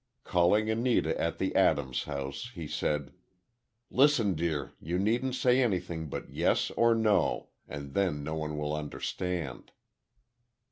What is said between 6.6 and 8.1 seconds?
or no, and